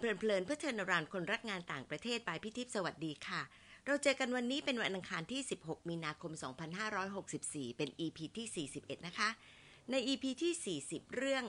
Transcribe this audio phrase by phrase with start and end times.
[0.00, 3.42] เพลินๆเพื่อเทินรานคนรักงานต่างประเทศบายพิทิพสวัสดีค่ะ
[3.86, 6.32] เราเจอกันวันนี้เป็นวันอังคารที่ 16 มีนาคม
[7.04, 9.28] 2564 เป็น EP ที่ 41 นะคะ
[9.90, 11.44] ใน EP ที่ 40 เรื่อง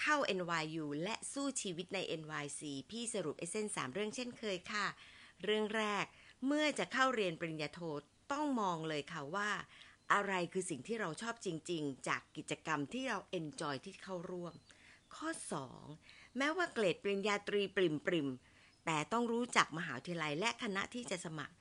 [0.00, 4.86] เข้า NYU และสู้ชีวิตใน NYC พี่สรุปเอเซน3เรื่องเช่นเคยค่ะ
[5.44, 6.04] เรื่องแรก
[6.46, 7.80] เมื่อจะเข้าเรียนปริญญาโท
[8.32, 9.50] ต้องมองเลยค่ะว่า
[10.12, 14.54] อะไรคือสิ่งที่เราชอบจริง ๆ จากกิจกรรมที่เราเอนจอยที่เข้าร่วม
[15.16, 15.30] ข้อ
[15.84, 18.28] 2 แม้ว่าเกรดปริญญาตรีปริมปริม
[18.84, 21.54] แต่ต้องรู้จักมหาวิทยาลัยและคณะที่จะสมัคร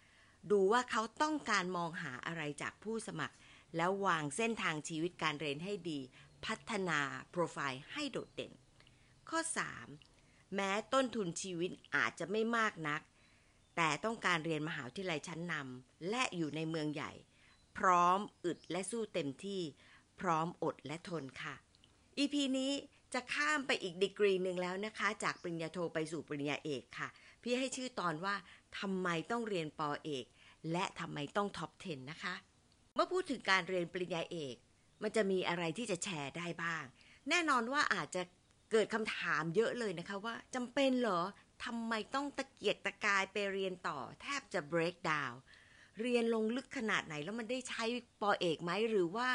[0.52, 3.36] ดูว่าเขาต้องการมองหาอะไรจากผู้สมัคร
[3.76, 6.00] แล้ววางเส้นทางชีวิตการเรียนให้ดี
[6.46, 7.00] พัฒนา
[7.30, 8.54] โปรไฟล์ให้โดดเด่น
[9.30, 9.40] ข้อ
[9.98, 13.02] 3 แม้ต้นทุนชีวิตอาจจะไม่มากนัก
[13.76, 17.12] แต่ต้องการเรียนมหาวิทยาลัยชั้นนำและอยู่ในเมืองใหญ่
[17.78, 19.62] พร้อมอึดและสู้เต็มที่
[20.20, 21.56] พร้อมอดและทนค่ะ
[22.18, 22.72] EP นี้
[23.16, 27.08] จะข้ามไปอีกดีกรีหนึ่งแล้วนะคะ จากปริญญาโทไปสู่ปริญญาเอกค่ะ
[27.42, 28.36] พี่ให้ชื่อตอนว่า
[28.80, 30.26] ทำไมต้องเรียนปอเอก
[30.72, 32.34] และทำไมต้องท็อป 10 นะคะ
[32.94, 34.56] เมื่อพูดถึงการเรียนปริญญาเอก
[35.04, 36.84] มันจะมีอะไรที่จะแชร์ได้บ้าง
[37.30, 38.22] แน่นอนว่าอาจจะ
[38.72, 41.22] เกิดคำถามเยอะเลยนะคะว่าจำเป็นเหรอ
[41.66, 45.36] ทำไมต้องตะเกียกตะกายไปเรียนต่อ แทบจะ break down
[46.02, 47.84] เรียนลงลึกขนาดไหนแล้วมันได้ใช้
[48.22, 49.30] ปอเอกไหมหรือว่า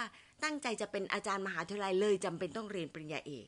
[0.44, 3.46] ตั้งใจจะเป็นอาจารย์มหาวิทยาลัยเลยจำเป็นต้องเรียนปริญญาเอก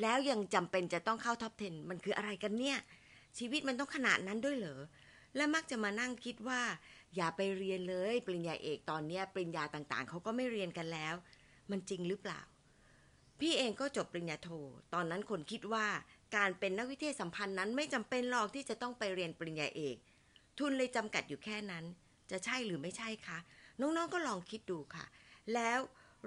[0.00, 2.78] แล้วยังจำเป็นจะต้องเข้าท็อป 10 มันคืออะไรกันเนี่ย
[3.38, 4.80] ชีวิตมันต้องขนาดนั้นด้วยเหรอ
[5.36, 6.60] และมักจะมานั่งคิดว่า
[7.16, 11.14] อย่าไปเรียนเลย ปริญญาเอกตอนเนี้ปริญญาต่างๆ เขาก็ไม่เรียนกันแล้ว
[11.70, 12.40] มันจริงหรือเปล่า
[13.40, 14.48] พี่เองก็จบปริญญาโท
[14.94, 15.86] ตอนนั้นคนคิดว่า
[16.36, 19.96] การเป็นนักวิทยสัมพันธ์นั้นไม่จำเป็นหรอกที่จะต้องไปเรียนปริญญาเอก
[20.58, 21.84] ทุนเลยจำกัดอยู่แค่นั้น
[22.30, 23.38] จะใช่หรือไม่ใช่คะ
[23.80, 25.04] น้องๆก็ลองคิดดูค่ะ
[25.54, 25.78] แล้ว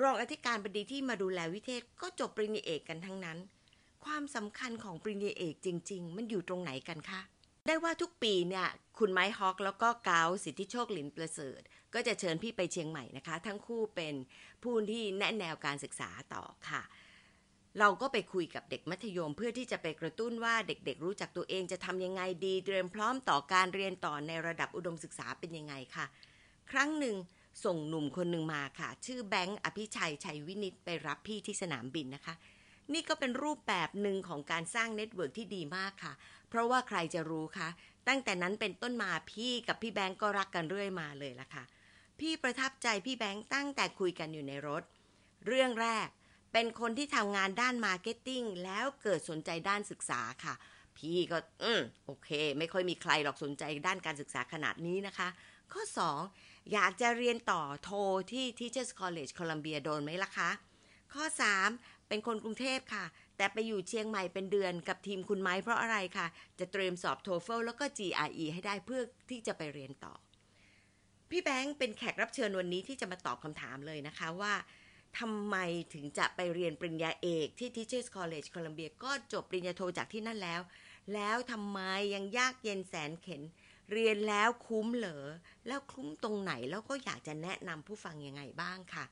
[0.02, 3.38] รองอธิการบดีที่มาดูแลวิเทศก็จบปริญญาเอกกันทั้งนั้น
[4.06, 7.22] ความสำคัญของปริญญาเอกจริง ๆ มันอยู่ตรงไหนกันคะ
[7.67, 8.67] ได้ว่าทุกปีเนี่ย
[9.00, 11.61] คุณไม้ฮอกแล้วก็เกาสิทธิโชคหลินประเสริฐ
[11.94, 14.16] ก็จะเชิญพี่ไปเชียงใหม่นะคะ ทั้งคู่เป็น
[14.63, 16.81] ผู้ที่แนะแนวการศึกษาต่อค่ะ
[17.79, 26.06] เราก็ไปคุยกับเด็กมัธยม เพื่อที่จะไปกระตุ้นว่าเด็กๆ รู้จักตัวเองจะทำยังไงดี เตรียมพร้อมต่อการเรียนต่อในระดับอุดมศึกษาเป็นยังไงค่ะ
[26.72, 27.16] ครั้งหนึ่ง
[27.66, 32.35] ส่งหนุ่มคนหนึ่งมาค่ะ ชื่อแบงค์อภิชัยชัยวินิตไปรับพี่ที่สนามบินนะคะ
[32.94, 36.13] นี่ก็เป็นรูปแบบหนึ่งของการสร้าง network ที่ดีมากค่ะ
[36.50, 37.69] เพราะว่าใครจะรู้คะ
[38.07, 41.63] ตั้งแต่นั้นเป็นต้นมาพี่กับพี่แบงค์ก็รักกันเรื่อยมาเลยละค่ะ
[42.19, 44.84] พี่ประทับใจพี่แบงค์ตั้งแต่คุยกันอยู่ในรถ
[45.47, 46.07] เรื่องแรก
[46.53, 50.53] เป็นคนที่ทำงานด้าน marketing แล้วเกิดสนใจด้านศึกษาค่ะ
[50.97, 55.28] พี่ก็ อืมโอเค ไม่ค่อยมีใครหรอกสนใจด้านการศึกษาขนาดนี้นะคะ
[55.74, 55.84] ข้อ
[56.28, 57.91] 2 อยากจะเรียนต่อโท
[58.31, 60.50] ที่ Teachers College Columbia โดนไหมล่ะคะ
[61.13, 61.24] ข้อ
[61.68, 63.05] 3 เป็นคนกรุงเทพค่ะ
[63.38, 66.27] แต่ไปอยู่เชียงใหม่เป็นเดือนกับทีมคุณไม้เพราะอะไรค่ะ
[66.59, 70.13] จะเตรียมสอบ TOEFL แล้วก็ GRE ให้ได้เพื่อที่จะไปเรียนต่อ
[71.29, 74.53] พี่แบงค์เป็นแขกรับเชิญวันนี้ที่จะมาตอบคำถามเลยนะคะว่า
[75.19, 75.55] ทำไม
[75.94, 80.61] ถึงจะไปเรียนปริญญาเอกที่ Teachers College Columbia ก็จบปริญญาโทจากที่นั่นแล้ว
[81.13, 81.79] แล้วทำไม
[82.13, 83.41] ยังยากเย็นแสนเข็น
[83.91, 85.25] เรียนแล้วคุ้มเหรอ
[85.67, 89.05] แล้วคุ้มตรงไหนแล้วก็อยากจะแนะนำผู้ฟังยังไงบ้างค่ะ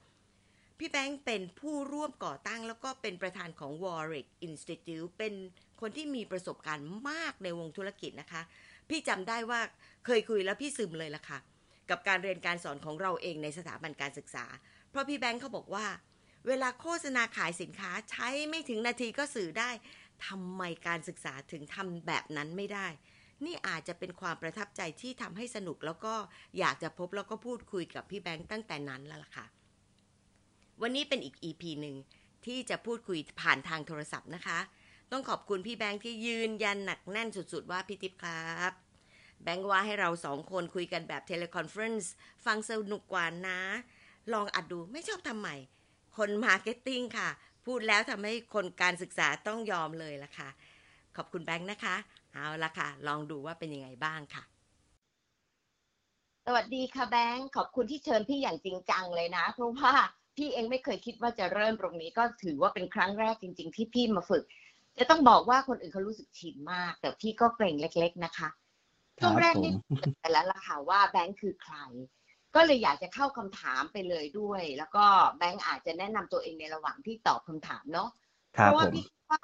[0.79, 5.33] พี่แบงค์เป็นผู้ร่วมก่อตั้งแล้วก็เป็นประธานของ Warwick Institute เป็น
[5.81, 8.41] คนที่มีประสบการณ์มากในวงธุรกิจนะคะ
[8.89, 9.59] พี่จำได้ว่า
[10.05, 11.39] เคยคุยแล้วพี่ซึมเลยล่ะค่ะ
[11.89, 14.45] กับการเรียนการสอนของเราเองในสถาบันการศึกษา
[14.89, 15.85] เพราะพี่แบงค์เขาบอกว่า
[16.47, 19.69] เวลาโฆษณาขายสินค้าใช้ไม่ถึงนาทีก็สื่อได้
[20.27, 22.87] ทำไมการศึกษาถึงทำแบบนั้นไม่ได้
[23.45, 26.15] นี่อาจจะเป็นความประทับใจที่ทำให้สนุกแล้วก็
[26.59, 29.45] อยากจะพบแล้วก็พูดคุยกับพี่แบงค์ตั้งแต่นั้นแล้วล่ะค่ะ
[30.81, 31.95] วันนี้เป็นอีก EP หนึ่ง
[32.45, 34.59] ที่จะพูดคุยผ่านทางโทรศัพท์นะคะ
[35.11, 38.73] ต้องขอบคุณพี่แบงค์ที่ยืนยันหนักแน่นสุดๆว่าพี่ทิพย์ครับ
[39.43, 42.13] แบงค์ว่าให้เราสองคนคุยกันแบบ teleconference
[42.45, 43.59] ฟังสนุกกว่านะ
[44.33, 45.55] ลองอัดดูไม่ชอบทำใหม่
[46.17, 47.29] คน marketing ค่ะ
[47.65, 50.49] พูดแล้วทำให้คนการศึกษาต้องยอมเลยล่ะค่ะ
[51.17, 51.95] ขอบคุณแบงค์นะคะ
[52.33, 54.43] เอาละค่ะ ลองดูว่าเป็นยังไงบ้างค่ะ
[56.45, 59.93] สวัสดีค่ะแบงค์ขอบคุณที่เชิญพี่อย่างจริงจังเลยนะ เพราะว่า
[60.37, 64.43] พี่เองไม่เคยคิดว่าจะเริ่มตรงนี้ ก็ถือว่าเป็นครั้งแรกจริง ๆ ที่พี่มาฝึก
[64.97, 68.49] จะต้องบอกว่าคนอื่นเขารู้สึกชินมาก แต่พี่ก็เกร็งเล็ก ๆ นะคะ
[69.19, 69.71] ช่วงแรกนี่
[70.19, 71.75] แต่แล้วล่ะค่ะว่าแบงค์คือใคร
[72.55, 75.05] ก็เลยอยากจะเข้าคำถามไปเลยด้วย แล้วก็
[75.37, 78.09] แบงค์อาจจะแนะนำตัวเองในระหว่างที่ตอบคำถามเนาะ
[78.51, 79.41] เพราะว่าพี่ว่า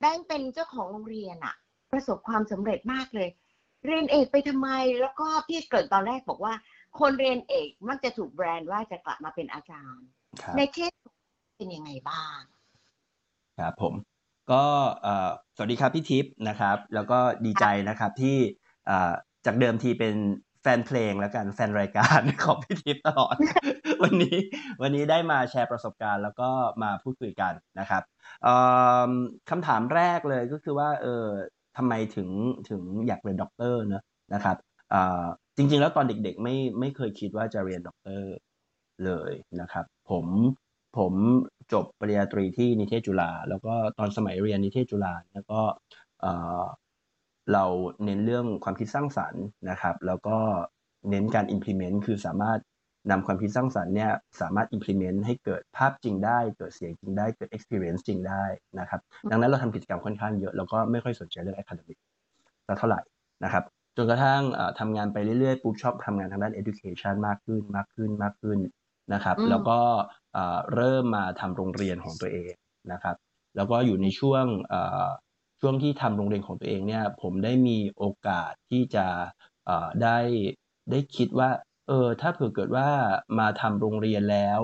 [0.00, 1.54] แบงค์เป็นเจ้าของโรงเรียนอะ
[1.92, 3.28] ประสบความสำเร็จมากเลย
[3.86, 4.68] เรียนเอกไปทำไม
[5.00, 6.54] แล้วก็พี่เกริดตอนแรกบอกว่า
[6.98, 10.06] คนเรียนเอกมักจะถูกแบรนด์ว่าจะกลับมาเป็นอาจารย์
[10.56, 10.92] ในเคส
[11.56, 12.38] เป็นยังไงบ้าง
[13.58, 13.94] ครับผม
[14.52, 14.64] ก็
[15.56, 18.36] สวัสดีครับพี่ทิพย์นะครับ แล้วก็ดีใจนะครับที่
[19.46, 20.16] จากเดิมทีเป็น
[20.62, 23.36] แฟนเพลงแล้วกันแฟนรายการของพี่ทิพย์ตลอด
[24.02, 24.36] วันนี้
[24.82, 26.48] วันนี้ได้มาแชร์ประสบการณ์แล้วก็
[26.82, 28.02] มาพูดคุยกันนะครับ
[29.50, 31.26] คำถามแรกเลยก็คือว่าเออ
[31.76, 32.28] ทำไมถึง
[32.70, 34.02] ถึงอยากเรียนด็อกเตอร์นะ
[34.34, 34.56] นะครับ
[35.56, 38.32] จริง ๆ แล้วตอนเด็กๆไม่ไม่เคยคิดว่าจะเรียนด็อกเตอร์
[39.04, 40.26] เลยนะครับ ผม
[40.98, 41.12] ผม
[41.72, 45.60] จบปริญญาตรีที่นิเทศจุฬาแล้วก็ตอนสมัยเรียนนิเทศจุฬาแล้วก็
[47.52, 47.64] เรา
[48.04, 50.36] เน้นเรื่องความคิดสร้างสรรค์นะครับ แล้วก็
[51.10, 52.58] เน้นการ implement คือสามารถ
[53.10, 58.44] นำความคิดสร้างสรรค์เนี่ยสามารถ implement ให้เกิดภาพจริงได้ เกิดเสียงจริงได้ เกิด experience จริงได้
[58.78, 59.00] นะครับ
[59.30, 61.98] ดังนั้นเราทำกิจกรรมค่อนข้างเยอะ แล้วก็ไม่ค่อยสนใจเรื่อง academic
[62.66, 63.00] สักเท่าไหร่
[63.44, 63.64] นะครับ
[64.04, 64.42] นกระทั่ง
[64.78, 68.58] ทำงานไปเรื่อยๆปุ๊บชอบทำงานทางด้าน education มากขึ้นมากขึ้นมากขึ้น
[69.12, 69.78] นะครับ แล้วก็
[70.74, 72.52] เริ่มมาทำโรงเรียนของตัวเอง
[72.92, 73.16] นะครับ
[73.56, 74.44] แล้วก็อยู่ในช่วง
[75.60, 79.06] ช่วงที่ทำโรงเรียนของตัวเองเนี่ย ผมได้มีโอกาสที่จะ
[80.02, 80.18] ได้
[80.90, 81.50] ได้คิดว่า
[81.88, 82.88] เออถ้าเผื่อเกิดว่า
[83.38, 84.60] มาทำโรงเรียนแล้ว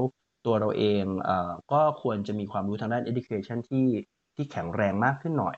[0.47, 3.87] ตัวเราเองเอ่อก็ควรจะมีความรู้ทางด้าน education ที่
[4.35, 5.57] ที่แข็งแรงมากขึ้นหน่อย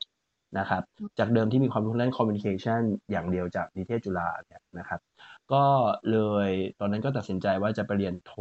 [0.59, 0.83] นะครับ
[1.19, 5.01] จากเดิมที่มีความรู้ทางด้าน communication อย่างเดียวจากนิเทศจุฬาเนี่ยนะครับ
[5.53, 5.65] ก็
[6.11, 6.19] เล
[6.49, 6.51] ย
[6.81, 8.33] ตอนนั้นก็ตัดสินใจว่าจะไปเรียนโท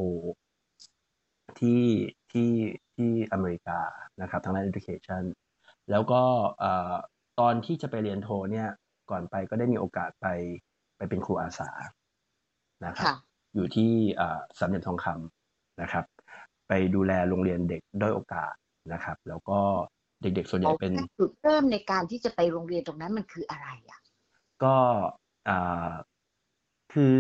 [1.60, 1.84] ที่
[2.32, 2.52] ที่
[2.96, 3.80] ที่อเมริกา
[4.22, 5.24] นะครับทางด้าน education
[5.92, 6.22] แล้วก็
[7.40, 8.68] ตอนที่จะไปเรียนโทเนี่ย
[9.12, 10.28] ก่อนไปก็ได้มีโอกาสไป
[10.98, 11.70] ไปเป็นครูอาสา
[12.86, 13.14] นะครับ
[13.56, 13.92] อยู่ที่
[14.58, 16.06] สามเหลี่ยมทองคำนะครับ
[16.68, 18.54] ไปดูแลโรงเรียนเด็กด้อยโอกาส
[18.94, 19.60] นะครับ แล้วก็
[20.22, 24.00] เด็กๆ ส่วนใหญ่เป็นจุดเริ่มในการที่จะไปโรงเรียนตรงนั้นมันคืออะไรอะ
[24.64, 24.76] ก็
[26.94, 27.20] คือ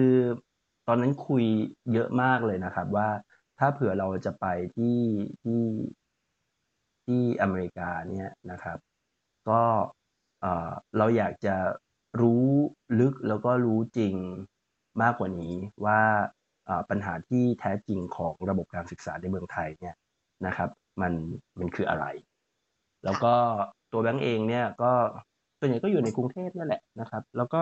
[0.87, 1.43] ตอนนั้นคุย
[1.93, 3.09] เยอะมากเลยนะครับ ว่า
[3.59, 4.45] ถ้าเผื่อเราจะไป
[4.75, 4.99] ที่
[5.43, 5.63] ที่
[7.05, 8.77] ที่อเมริกาเนี่ยนะครับ
[9.49, 9.61] ก็
[10.97, 11.55] เราอยากจะ
[12.21, 12.45] รู้
[12.99, 14.15] ลึกแล้วก็รู้จริง
[15.01, 15.55] มากกว่านี้
[15.85, 16.01] ว่า
[16.89, 19.95] ปัญหาที่แท้จริงของระบบการศึกษาในเมืองไทยเนี่ย
[20.45, 20.69] นะครับ
[21.01, 21.13] มัน
[21.59, 22.05] มันคืออะไร
[23.07, 23.33] แล้วก็
[23.91, 24.91] ตัวแบงก์เองเนี่ยก็
[25.59, 27.61] ส่วนใหญ่ก็อยู่ในกรุงเทพนี่แหละนะครับ แล้วก็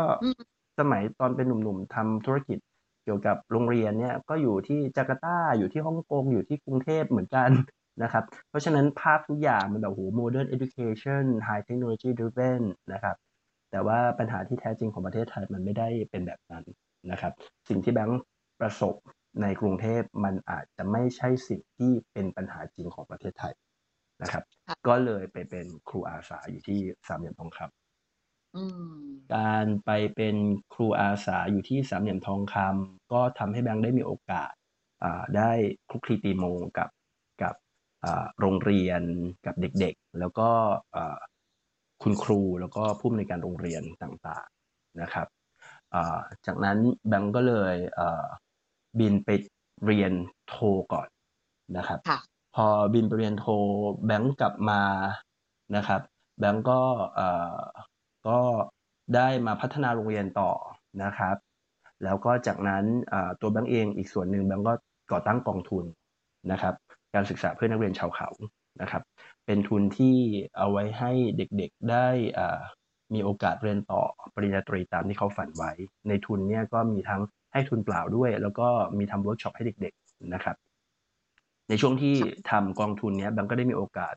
[0.79, 2.57] สมัยตอนเป็นหนุ่มๆทำธุรกิจ
[3.03, 7.49] เกี่ยวกับโรงเรียนเนี่ยก็อยู่ที่จาการ์ตาอยู่ที่ฮ่องกงอยู่ที่กรุงเทพเหมือนกัน
[8.03, 12.61] นะครับ เพราะฉะนั้นภาพทุกอย่างมันแบบโห modern education high technology driven
[12.93, 13.15] นะครับ
[13.71, 16.63] แต่ว่าปัญหาที่แท้จริงของประเทศไทยมันไม่ได้เป็นแบบนั้น
[17.11, 17.33] นะครับ
[17.69, 18.21] สิ่งที่แบงค์
[18.59, 18.95] ประสบ
[19.41, 23.53] ในกรุงเทพมันอาจจะไม่ใช่สิ่งที่เป็นปัญหาจริงของประเทศไทย
[24.21, 24.43] นะครับ
[24.87, 30.35] ก็เลยไปเป็นครูอาสาอยู่ที่สามเหลี่ยมทองคำการไปเป็น
[30.73, 34.53] ครูอาสาอยู่ที่สามเหลี่ยมทองคำก็ทำให้แบงค์ได้มีโอกาส
[35.37, 35.51] ได้
[35.89, 36.43] คลุกคลีตีโม
[36.77, 36.89] กับ
[37.43, 37.55] กับ
[38.39, 39.01] โรงเรียน
[39.45, 40.49] กับเด็กๆ แล้วก็
[42.03, 45.27] คุณครูแล้วก็ผู้อำนวยการโรงเรียนต่างๆนะครับ
[46.45, 46.77] จากนั้น
[47.07, 47.75] แบงก์ก็เลย
[48.99, 49.29] บินไป
[49.85, 50.11] เรียน
[50.47, 50.55] โท
[50.93, 51.07] ก่อน
[51.77, 51.99] นะครับ
[52.55, 53.45] พอบินไปเรียนโท
[54.05, 54.81] แบงก์กลับมา
[55.75, 56.01] นะครับ
[56.39, 56.81] แบงก์ก็
[58.27, 58.39] ก็
[59.15, 60.51] ได้มาพัฒนาโรงเรียนต่อ
[61.03, 61.35] นะครับ
[62.03, 62.83] แล้วก็จากนั้น
[63.41, 64.73] ตัวแบงก์เองอีกส่วนหนึ่งแบงก์ก็
[65.11, 65.85] ก่อตั้งกองทุน
[66.51, 66.73] นะครับ
[67.15, 68.29] การศึกษาเพื่อนักเรียนชาวเขา
[68.81, 69.03] นะครับ
[69.45, 70.17] เป็นทุนที่
[70.57, 72.07] เอาไว้ให้เด็กๆได้
[73.13, 74.01] มีโอกาสเรียนต่อ
[74.35, 75.71] ปริญญาตรีตามที่เขาฝันไว้
[76.07, 77.21] ในทุนเนี่ยก็มีทั้ง
[77.53, 80.55] ให้ทุนเปล่าด้วย แล้วก็มีทำเวิร์กช็อปให้เด็กๆนะครับ
[81.69, 82.15] ในช่วงที่
[82.49, 84.15] ทำกองทุนเนี้ยแบงก็ได้มีโอกาส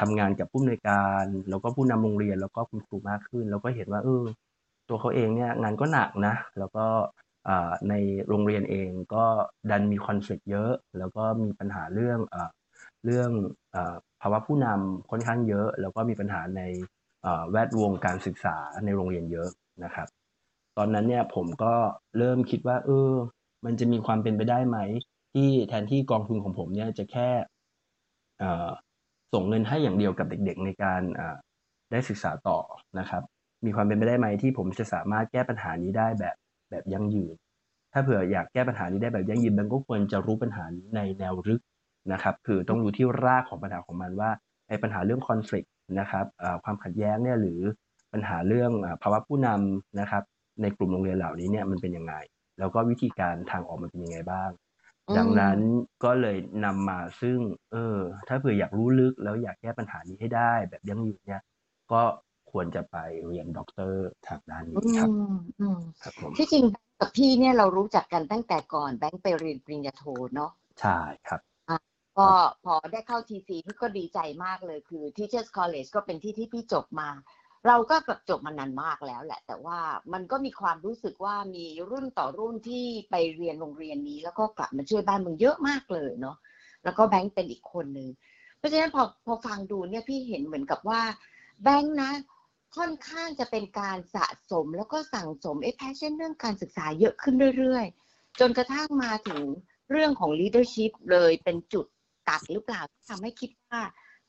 [0.00, 4.24] ทำงานกับผู้อำนวยการ แล้วก็ผู้นำโรงเรียนแล้วก็คุณครูมากขึ้น แล้วก็เห็นว่าเออ
[4.88, 6.86] ตัวเขาเองเนี่ยงานก็หนักนะ แล้วก็
[7.88, 7.94] ใน
[8.28, 9.24] โรงเรียนเองก็
[9.70, 12.18] ดันมี conflict เยอะ แล้วก็มีปัญหาเรื่อง
[13.04, 13.30] เรื่อง
[14.20, 16.62] ภาวะผู้นำค่อนข้างเยอะ แล้วก็มีปัญหาใน
[17.50, 19.48] แวดวงการศึกษาในโรงเรียนเยอะ
[19.84, 20.08] นะครับ
[20.76, 21.74] ตอนนั้นเนี่ยผมก็
[22.18, 23.10] เริ่มคิดว่า เออ
[23.64, 24.78] มันจะมีความเป็นไปได้ไหม
[25.32, 27.28] ที่แทนที่กองทุนของผมเนี่ยจะแค่
[29.32, 31.02] ส่งเงินให้อย่างเดียวกับเด็กๆ ในการ
[31.90, 32.58] ได้ศึกษาต่อ
[32.98, 33.22] นะครับ
[33.64, 36.36] มีความเป็นไปได้ไหมที่ผมจะสามารถแก้ปัญหานี้ได้แบบ
[36.70, 37.34] แบบยั่งยืน
[37.92, 41.60] ถ้าเผื่ออยากแก้ปัญหานี้ได้แบบยั่งยืนมันก็ควรจะรู้ปัญหานี้ในแนวลึก
[42.12, 44.30] นะครับ คือต้องรู้ที่รากของปัญหาของมันว่า
[44.68, 45.66] ไอ้ปัญหาเรื่องคอน FLICT
[46.00, 46.26] นะครับ
[46.64, 47.60] ความขัดแย้งเนี่ยหรือ
[48.12, 48.70] ปัญหาเรื่อง
[49.02, 50.22] ภาวะผู้นำนะครับ
[50.62, 52.14] ในกลุ่มโรงเรียนเหล่านี้เนี่ยมันเป็นยังไง
[52.58, 54.50] แล้วก็วิธีการทางออกมันเป็นยังไงบ้าง
[55.18, 55.58] ดังนั้น
[56.04, 57.38] ก็เลยนำมาซึ่ง
[57.72, 57.98] เออ
[58.28, 61.42] ถ้าเผื่ออยากรู้ลึกแล้วอยากแก้ปัญหานี้ให้ได้ แบบยั่งยืนเนี่ย
[61.92, 62.02] ก็
[62.52, 65.08] ควรจะไปเรียนด็อกเตอร์ทางด้านนี้ครับ
[66.02, 66.64] ครับผมที่จริง
[67.00, 70.50] กับพี่เนี่ยเรารู้จักกันตั้งแต่ก่อนแบงค์ไปเรียนปริญญาโทเนาะ
[70.80, 70.98] ใช่
[71.28, 71.76] ครับก็
[72.18, 72.28] ก็
[72.64, 77.08] พอได้เข้า TC พี่ก็ดีใจมากเลยคือ Teachers College ก็เป็นที่ที่พี่จบมา
[77.66, 79.78] เราก็แบบจบมานานมากแล้วแหละ แต่ว่า
[80.12, 86.36] มันก็มีความรู้สึกว่ามีรุ่นต่อรุ่นที่ไปเรียนโรงเรียนนี้ แล้วก็กลับมาช่วยบ้านเมืองเยอะมากเลยเนาะ
[86.84, 88.08] แล้วก็แบงค์เป็นอีกคนหนึ่ง
[88.58, 91.02] เพราะฉะนั้นพอพอฟังดูเนี่ยพี่เห็นเหมือนกับว่า
[91.62, 92.12] แบงค์นะ
[92.76, 99.42] ค่อนข้างจะเป็นการสะสมแล้วก็สั่งสมไอ้ passion เรื่องการศึกษาเยอะขึ้นเรื่อยๆ จนกระทั่งมาถึง
[99.90, 101.86] เรื่องของ leadership เลยเป็นจุด
[102.28, 103.80] ตัดหรือเปล่าทำให้คิดว่า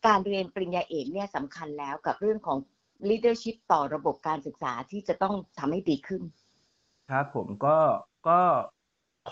[0.07, 2.57] การเรียนปริญญาเอกเนี่ยสำคัญแล้วกับเรื่องของ
[3.09, 6.21] leadership ต่อระบบการศึกษาที่จะต้องทำให้ดีขึ้น
[7.09, 7.77] ครับผมก็
[8.27, 8.41] ก็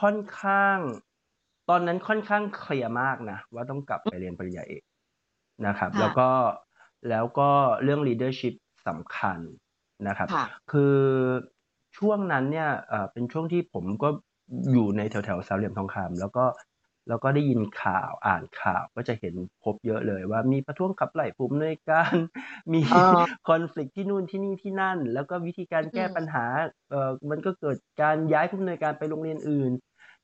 [0.01, 0.77] ค่อนข้าง
[1.69, 4.83] ตอนนั้นค่อนข้างเคลียร์มากนะว่าต้องกลับไปเรียนปริญญาเอก
[5.67, 6.29] นะครับค่ะแล้วก็
[7.09, 7.49] แล้วก็
[7.83, 8.53] เรื่อง leadership
[8.87, 9.37] สำคัญ
[10.07, 10.97] นะครับค่ะคือ
[11.97, 14.09] ช่วงนั้นเนี่ยเอ่อเป็นช่วงที่ผมก็
[14.71, 16.45] อยู่ในแถวแถวๆสามเหลี่ยมทองคำแล้วก็
[17.09, 22.15] แล้วก็ได้ยินข่าวอ่านข่าวก็จะเห็นพบเยอะเลยว่ามีประท้วงขับไล่ผู้อำนวยการ
[22.73, 22.99] มีอ๋อ
[23.47, 26.45] คอน FLICT ที่นู่นที่นี่ที่นั่น แล้วก็วิธีการแก้อืมปัญหา
[26.89, 29.71] เอ่อมันก็เกิดการย้ายผู้อำนวยการไปโรงเรียนอื่น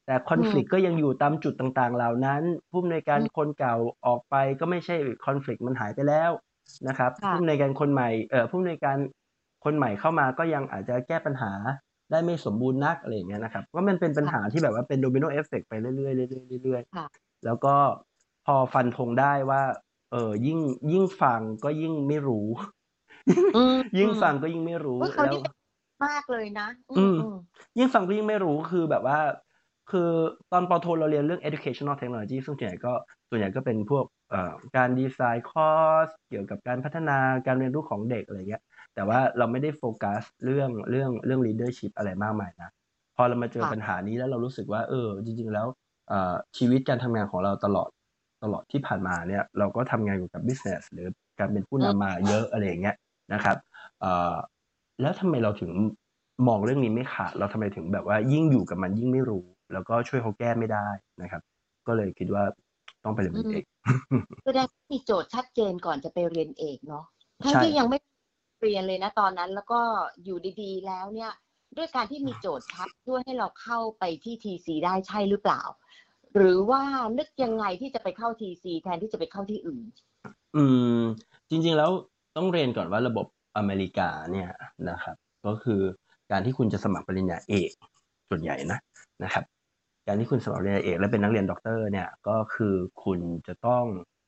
[0.06, 3.76] แต่คอนอืม FLICT ก็ยังอยู่ตามจุดต่างๆ เหล่านั้น ผู้อำนวยการอืมคนเก่า
[4.06, 4.96] ออกไปก็ไม่ใช่
[5.26, 6.32] conflict มันหายไปแล้ว
[6.88, 8.98] นะครับค่ะผู้อำนวยการคนใหม่เอ่อผู้อำนวยการ
[9.66, 11.52] คนใหม่เข้ามาก็ยังอาจจะแก้ปัญหา
[12.12, 17.76] ได้ไม่สมบูรณ์นักอะไรอย่างเงี้ยนะครับว่ามันเป็นปัญหาที่แบบว่าเป็น domino effect ไปเรื่อยๆเรื่อยๆเรื่อยค่ะๆแล้วก็
[18.46, 19.64] พอฟันธงได้ว่า
[20.12, 20.60] เออยิ่ง
[20.92, 22.48] ยิ่งฟังก็ยิ่งไม่รู้
[23.58, 25.54] อืมยิ่งฟังก็ยิ่งไม่รู้ว่าเขาแล้วนี่เป็น
[26.06, 27.36] มากเลยนะอืมอืม
[27.78, 29.20] ยิ่งฟังก็ยิ่งไม่รู้คือแบบว่า
[29.92, 30.10] คือ
[30.52, 32.94] ตอนปอโทเราเรียนเรื่อง educational technology ซึ่งส่วนใหญ่ก็
[33.30, 38.64] ส่วนใหญ่ก็เป็นพวกเอ่อการดีไซน์คอร์สเกี่ยวกับการพัฒนาการเรียนรู้ของเด็กอะไรเงี้ย
[38.96, 42.70] แต่ว่าเราไม่ได้โฟกัสเรื่องเรื่องเรื่อง leadership อะไรมากมายนะ
[43.16, 45.68] พอเรามาเจอค่ะ ปัญหานี้แล้วเรารู้สึกว่า เออ จริง ๆ แล้ว
[46.10, 47.90] เอ่อชีวิตการทำงานของเราตลอด
[48.44, 51.08] ตลอดที่ผ่านมาเนี่ย เราก็ทำงานอยู่กับ business หรือ
[51.40, 52.96] การเป็นผู้นำมาเยอะอะไรอย่างเงี้ย
[53.34, 53.58] นะครับ
[54.02, 54.36] เอ่อ
[55.02, 55.72] แล้วทำไมเราถึง
[56.48, 60.88] มองเรื่องนี้ไม่ขาด เราทำไมถึงแบบว่ายิ่งอยู่กับมันยิ่งไม่รู้ แล้วก็ช่วยเขาแก้ไม่ได้
[61.22, 61.42] นะครับ
[61.88, 62.44] ก็เลยคิดว่า
[63.04, 63.64] ต้องไปเรียนเป็นเอก
[64.46, 67.06] แสดงว่ามีโจทย์ชัดเจนก่อนจะไปเรียนเอกเนาะ
[67.44, 68.00] ทั้งใช่ที่ยังไม่
[68.62, 69.82] เรียนเลยนะตอนนั้น แล้วก็
[70.24, 71.32] อยู่ดีๆ แล้วเนี่ย
[71.78, 75.62] ด้วยการที่มีโจทย์ชัดช่วยให้เราเข้าไปที่ทีซีได้ใช่หรือเปล่า
[76.36, 76.82] หรือว่า
[77.18, 79.86] นึกยังไงที่จะไปเข้าทีซีแทนที่จะไปเข้าที่อื่น
[80.56, 80.64] อื
[80.98, 81.00] ม
[81.50, 81.92] จริงๆแล้ว
[82.38, 84.50] ต้องเรียนก่อนว่าระบบอเมริกาเนี่ย
[84.90, 85.82] นะครับ ก็คือ
[86.32, 87.72] การที่คุณจะสมัครปริญญาเอก
[88.30, 88.80] ส่วนใหญ่นะ
[89.24, 89.44] นะครับ
[90.08, 93.86] การที่คุณสมัครปริญญาเอกและเป็นนักเรียนด็อกเตอร์เนี่ยก็คือคุณจะต้อง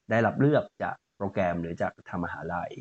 [0.09, 2.71] ได้รับเลือกจากโปรแกรมหรือจากทางมหาลัย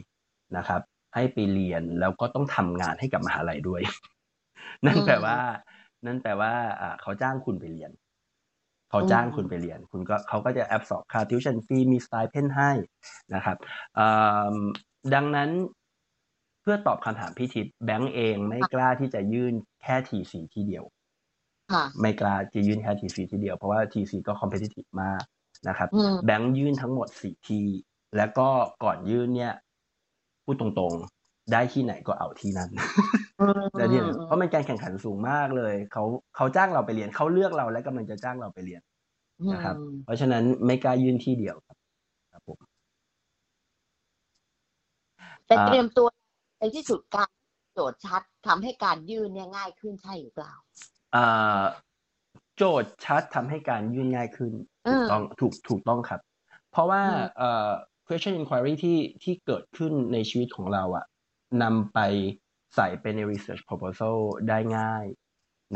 [0.56, 0.80] นะครับ
[1.14, 3.82] ให้ไปเรียนแล้วก็ต้องทำงานให้กับมหาลัยด้วย
[4.84, 5.36] นั่นอืมแปลว่า
[6.06, 7.90] นั่นแปลว่าอ่าเขาจ้างคุณไปเรียน
[8.90, 12.70] เขาจ้างคุณไปเรียน คุณก็เขาก็จะ absorb ค่า tuition fee มี stipend ให้
[13.34, 13.56] นะครับ
[13.98, 14.56] อ่า
[15.14, 15.50] ดังนั้น
[16.62, 20.84] เพื่อตอบคำถามพี่ทิพย์แบงก์เองไม่กล้าที่จะยื่นแค่ทีซีที่เดียว
[21.72, 25.22] ค่ะไม่กล้าจะยื่นแค่ทีซีที่เดียวเพราะว่าทีซีก็คอมเพ t i ทีฟมาก
[25.68, 27.66] นะครับอืมแบงก์ยื่นทั้งหมดสี่ที่
[28.16, 28.48] แล้วก็
[28.84, 29.54] ก่อนยื่นเนี่ย
[30.46, 32.70] พูดตรงๆ ได้ที่ไหนก็เอาที่นั่น
[33.72, 36.04] แต่ที่ไหนเพราะมันการแข่งขันสูงมากเลยเขา
[36.36, 38.82] เขาจ้างเราไปเรียนเขาเลือกเราและกำลังจะจ้างเราไปเรียน
[39.52, 41.76] นะครับอืมเพราะฉะนั้นไม่กล้ายื่นที่เดียวครับ
[42.32, 42.58] ครับผม
[45.46, 46.06] แต่อ่าเตรียมตัว
[46.58, 47.30] ในที่สุดการ
[47.74, 50.52] โจทย์ชัดทำให้การยื่นเนี่ยง่ายขึ้นใช่หรือเปล่า
[51.14, 51.62] อ่า
[52.56, 54.52] โจทย์ชัดทำให้การยื่นง่ายขึ้น
[54.88, 56.20] อืถูกมต้องถูกถูกต้องครับ
[56.72, 57.70] เพราะว่าอืมเอ่อ
[58.06, 61.06] question inquiry ที่ที่เกิดขึ้นในชีวิตของเราอะ
[61.62, 61.98] นำไป
[62.74, 64.16] ใส่ไปใน research proposal
[64.48, 65.04] ได้ง่าย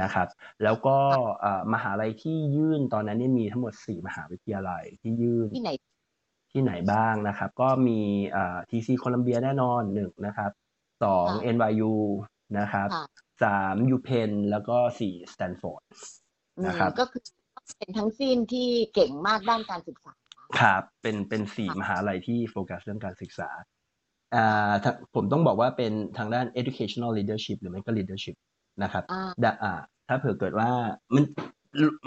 [0.03, 0.29] นะครับ
[0.63, 0.99] แล้วก็
[1.41, 5.71] เอ่อมหาลัยที่ยื่นตอนนั้นเนี่ยมีทั้งหมดสี่มหาวิทยาลัยที่ยื่นที่ไหน
[6.53, 8.01] ที่ไหนบ้างนะครับ ก็มี
[8.37, 10.51] อ่า TC โคลัมเบียแน่นอนหนึ่งนะครับ
[11.03, 11.95] สองค่ะ NYU
[12.59, 13.07] นะครับค่ะ
[13.43, 15.83] สาม UPenn แล้วก็สี่ Stanford
[16.59, 17.23] อืมนะครับก็คือ
[17.79, 20.13] เป็นทั้งสิ้นที่เก่งมากด้านการศึกษา
[20.59, 23.51] ครับเป็นเป็นสี่ค่ะมหาลัยที่โฟกัสเรื่องการศึกษา
[24.35, 28.37] อ่าถ้าผมต้องบอกว่าเป็นทางด้าน educational leadership หรือไม่ก็ leadership
[28.83, 29.73] นะครับอ่าดะอ่า
[30.09, 30.71] ถ้าเผื่อเกิดว่า
[31.15, 31.25] มัน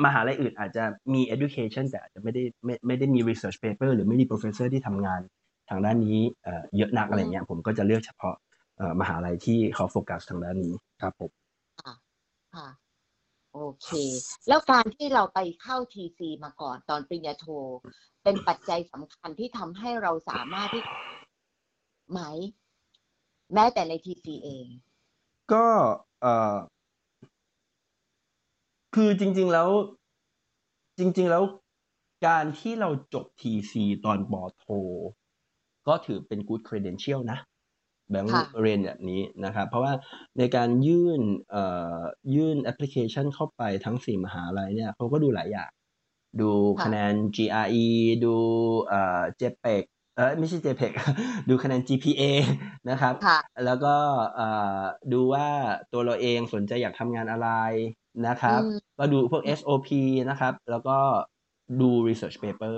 [0.06, 0.84] มหาลัยอื่นอาจจะ
[1.14, 5.22] มี education แต่อาจจะไม่ได้ไม่ไม่ได้มี research paper หรือไม่มี professor ที่ทำงาน
[5.70, 8.36] ทางด้านนี้เอ่อเยอะนักอะไรเงี้ยผมก็จะเลือกเฉพาะ
[8.78, 13.90] เอ่อมหาลัยที่เขาโฟกัสทางด้านนี้ครับผมค่ะโอเค
[14.48, 17.46] แล้วการที่เราไปเข้าทีซีมาก่อนตอนปริญญาโท
[18.24, 20.84] เป็นปัจจัยสำคัญที่ทำให้เราสามารถที่
[22.12, 22.20] ไหม
[23.54, 24.68] แม้แต่ในทีซีเอง
[25.54, 25.66] ก็
[26.22, 26.58] เอ่อ
[28.96, 29.70] คือจริง ๆแล้ว
[31.00, 31.44] จริง ๆ แล้ว
[32.28, 33.74] การที่เราจบ TC
[34.06, 34.66] ตอนปอโท
[35.88, 37.40] ก็ถือเป็น good credential นะ
[38.14, 39.94] แบงค์ค่ะเรียนแบบนี้นะครับ เพราะว่า
[40.38, 41.64] ในการยื่นเอ่
[41.96, 41.98] อ
[42.36, 45.70] ยื่นแอปพลิเคชันเข้าไปทั้งสี่มหาลัยเนี่ยเขาก็ดูหลายอย่าง
[46.42, 47.86] ดูค่ะคะแนน GRE
[48.26, 48.36] ดู
[48.88, 49.84] เอ่อ JPEG
[50.16, 50.94] เออไม่ใช่ JPEG
[51.50, 52.24] ดูคะแนน GPA
[52.90, 53.96] นะครับค่ะแล้วก็
[54.36, 54.48] เอ่
[54.80, 54.82] อ
[55.14, 55.48] ดูว่า
[55.94, 57.50] ตัวเราเองสนใจอยากทำงานอะไร
[58.28, 59.90] นะครับอืมก็ดูพวก SOP
[60.30, 60.98] นะครับ แล้วก็
[61.82, 62.78] ดู research paper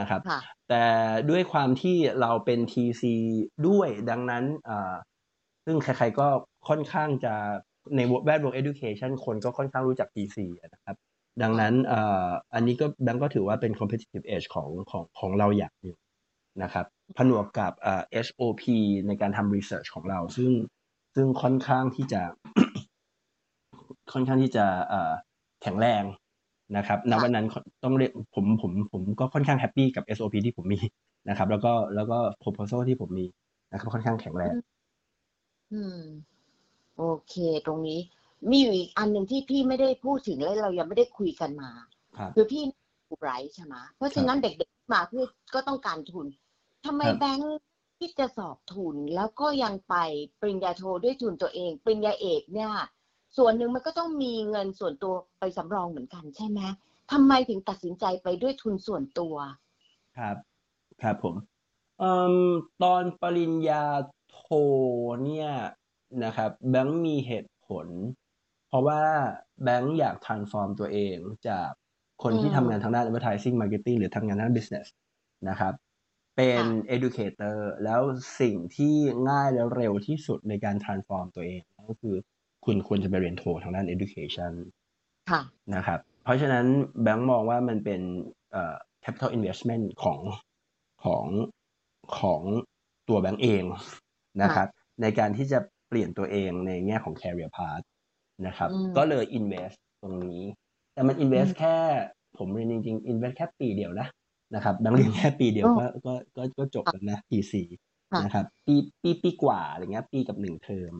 [0.00, 0.84] นะครับค่ะแต่
[1.30, 3.02] ด้วยความที่เราเป็น TC
[3.68, 4.94] ด้วยดังนั้นเอ่อ
[5.64, 6.28] ซึ่งใครๆก็
[6.68, 7.34] ค่อนข้างจะ
[7.96, 10.96] ในแวดวง education คนก็ค่อนข้างรู้จัก TC อะนะครับ
[11.42, 15.96] ดังนั้นเอ่ออันนี้ก็แบงก์ก็ถือว่าเป็น competitive edge ของของของเราอย่างหนึ่ง
[16.62, 18.62] นะครับ ผนวกกับเอ่อ SOP
[19.06, 20.50] ในการทำ research ของเรา ซึ่ง
[21.14, 22.22] ซึ่งค่อนข้างที่จะ
[24.12, 25.12] ค่อนข้างที่จะเอ่อ
[25.62, 26.02] แข็งแรง
[26.76, 27.46] นะครับณค่ะวันนั้น
[27.84, 30.80] ต้องเรียกผมผมผมก็ค่อนข้างแฮปปี้กับ SOP ที่ผมมี
[31.28, 33.26] นะครับ แล้วก็แล้วก็ proposal ที่ผมมี
[33.72, 34.54] นะครับค่อนข้างแข็งแรง
[35.72, 36.00] อืม
[36.96, 37.34] โอเค
[37.66, 38.00] ตรงนี้
[38.50, 41.70] มีอยู่อีกอันหนึ่งที่พี่ไม่ได้พูดถึงและเรายังไม่ได้คุยกันมา
[42.18, 42.62] ครับคือพี่
[43.08, 46.26] ฟูไบรท์ใช่ไหมเพราะฉะนั้นเด็กๆมาเพื่อก็ต้องการทุน
[46.86, 47.58] ทำไมครับแบงค์
[47.98, 49.94] ที่จะสอบทุนแล้วก็ยังไป
[50.40, 52.70] ปริญญาโทด้วยทุนตัวเอง ปริญญาเอกเนี่ย
[53.36, 56.60] ส่วนหนึ่งมันก็ต้องมีเงินส่วนตัวไปสำรองเหมือนกันใช่ไหม
[57.12, 59.34] ทำไมถึงตัดสินใจไปด้วยทุนส่วนตัว
[60.18, 60.36] ครับ
[61.02, 61.34] ครับผม
[61.98, 62.34] เอ่ม
[62.82, 63.84] ตอนปริญญา
[64.30, 64.42] โท
[65.24, 65.50] เนี่ย
[66.24, 67.86] นะครับแบงค์มีเหตุผล
[68.68, 69.02] เพราะว่า
[69.62, 71.16] แบงค์อยาก transform ตัวเอง
[71.48, 71.70] จาก
[72.22, 74.86] คนที่อืมทำงานทางด้าน advertising marketing หรือทำงานด้าน business
[75.48, 75.72] นะครับ
[76.36, 76.64] เป็น
[76.96, 78.00] educator แล้ว
[78.40, 78.94] สิ่งที่
[79.30, 82.16] ง่ายและเร็วที่สุดในการ transform ตัวเอง ก็คือ
[82.68, 84.52] คุณควรจะไปเรียนโททางด้าน education
[85.30, 85.40] ค่ะ
[85.74, 86.66] นะครับ เพราะฉะนั้น
[87.02, 88.00] แบงค์มองว่ามันเป็น
[88.52, 90.20] เอ่อ capital investment ของ
[91.04, 91.26] ของ
[92.18, 92.42] ของ
[93.08, 93.64] ตัวแบงค์เอง
[94.42, 94.68] นะครับ
[95.02, 97.84] ในการที่จะเปลี่ยนตัวเองในแง่ของ career path
[98.46, 100.42] นะครับอืมก็เลย invest ตรงนี้
[100.94, 101.76] แต่มัน invest อืมแค่
[102.38, 104.08] ผมเรียนจริงๆ invest แค่ปีเดียวนะ
[104.54, 107.54] นะครับแบงค์เรียนแค่ปีเดียวอ๋ก็อก็ก็ก็จบแล้วนะ T4
[108.12, 110.92] ค่ะนะครับ ปีปีปีกว่าอะไรเงี้ย ปีกับหนึ่งเทอม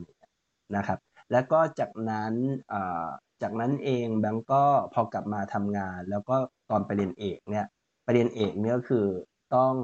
[0.77, 0.99] นะครับ
[1.33, 2.33] แล้วก็จากนั้น
[2.73, 3.09] อ่า
[3.43, 4.65] จากนั้นเองแบงก์ก็
[4.95, 6.37] พอกลับมาทำงาน แล้วก็
[6.71, 7.67] ตอนไปเรียนเอกเนี่ย
[8.05, 9.07] ไปเรียนเอกเนี่ยก็คือ
[9.55, 9.75] ต้อง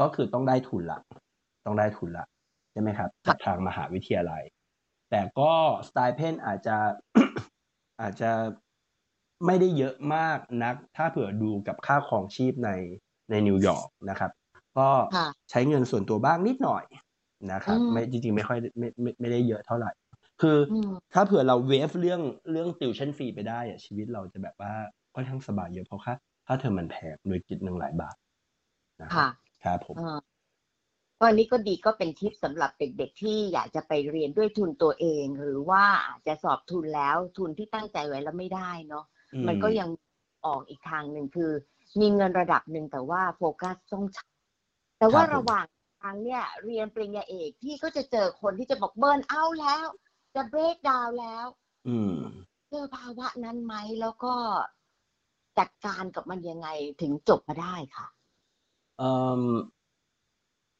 [0.00, 1.00] ก็คือต้องได้ทุนละ
[1.64, 2.24] ต้องได้ทุนละ
[2.72, 4.42] ใช่ไหมครับจากทางมหาวิทยาลัย
[5.10, 5.52] แต่ก็
[5.88, 6.76] สไตล์เพนอาจจะ
[8.00, 8.30] อาจจะ
[9.46, 12.70] ไม่ได้เยอะมากนัก ถ้าเผื่อดูกับค่าครองชีพใน
[13.30, 14.30] ในนิวยอร์กนะครับ
[14.78, 16.84] ก็ค่ะใช้เงินส่วนตัวบ้างนิดหน่อย
[17.52, 19.90] นะครับอืมไม่จริงๆ ไม่ค่อยไม่ไม่ไม่ได้เยอะเท่าไหร่
[20.42, 24.72] คือออืมถ้าเผื่อเรา waive เรื่องเรื่อง tuition fee ไปได้อะชีวิตเราจะแบบว่า
[25.14, 26.14] ค่อนข้างสบายเยอะเพราะค่า
[26.46, 28.16] ค่าเทอมมันแพงโดยปีหนึ่งหลายบาท
[29.02, 29.26] นะครัค่ะบ
[29.64, 30.18] ครับผมเออ
[31.18, 39.88] ก็อันนี้ก็ดีก็เป็นทิปสำหรับเด็กๆที่อยากจะไปเรียนด้วยทุนตัวเอง หรือว่าอาจจะสอบทุนแล้วทุนที่ตั้งใจไว้แล้วไม่ได้เนาะอืมมันก็ยัง
[40.46, 41.50] ออกอีกทางหนึ่งคือ
[42.00, 44.28] มีเงินระดับหนึ่งแต่ว่าโฟกัสต้องชัด
[44.98, 45.64] แต่ว่าครับผมระหว่าง
[46.02, 49.86] ทางเนี่ยเรียนปริญญาเอกพี่ก็จะเจอคนที่จะบอกเบิร์นเอาท์แล้ว
[50.34, 51.46] จะเบรกดาวแล้ว
[51.86, 52.12] อืม
[52.70, 54.34] เจอภาวะนั้นไหมแล้วก็
[55.58, 56.68] จัดการกับมันยังไง
[57.00, 58.06] ถึงจบมาได้ค่ะ
[58.98, 59.42] เอ่ม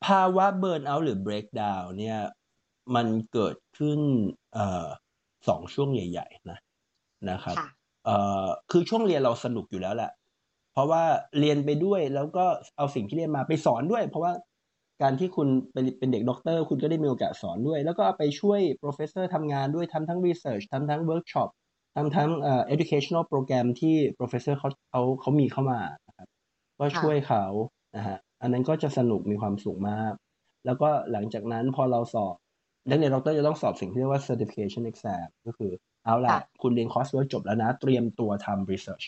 [0.05, 2.19] ภาวะเบิร์นเอาท์หรือเบรกดาวน์เนี่ย
[2.95, 4.01] มันเกิดขึ้น
[4.55, 4.87] เอ่อ
[5.49, 6.59] สองช่วงใหญ่ ๆ นะ
[7.31, 7.67] นะครับค่ะ
[8.05, 10.11] เอ่อคือช่วงเรียนเราสนุกอยู่แล้วแหละ
[10.73, 11.03] เพราะว่า
[11.39, 12.45] เรียนไปด้วยแล้วก็
[12.77, 14.33] เอาสิ่งที่เรียนมาไปสอนด้วย เพราะว่า
[15.03, 21.49] การที่คุณเป็นเป็นเด็กด็อกเตอร์คุณก็ได้มีโอกาสสอนด้วย แล้วก็เอาไปช่วย professor ทำงานด้วยทำทั้ง research ทำทั้ง workshop
[21.97, 26.29] ทำทั้งเอ่อ educational program ที่ professor เขาเขาเขามีเข้ามานะครับ
[26.79, 27.45] ก็ช่วยเขา
[27.97, 30.13] นะฮะอันนั้นก็จะสนุกมีความสุขมาก
[30.67, 32.35] แล้วก็หลังจากนั้นพอเราสอบ
[32.89, 35.71] นักเรียนด็อกเตอร์จะต้องสอบสิ่งที่เรียกว่า certification exam ก็คือ
[36.05, 39.05] เอาล่ะค่ะคุณเรียน coursework จบแล้วนะ เตรียมตัวทำ research